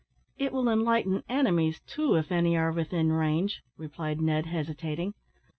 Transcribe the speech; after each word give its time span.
"It 0.39 0.51
will 0.51 0.67
enlighten 0.67 1.21
enemies, 1.29 1.79
too, 1.85 2.15
if 2.15 2.31
any 2.31 2.57
are 2.57 2.71
within 2.71 3.11
range," 3.13 3.61
replied 3.77 4.19
Ned, 4.19 4.47
hesitating. 4.47 5.13